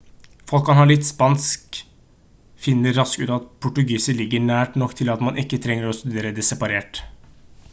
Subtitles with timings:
[0.51, 1.81] folk som kan litt spansk
[2.67, 6.33] finner raskt ut at portugisisk ligger nær nok til at man ikke trenger å studere
[6.41, 7.05] det separat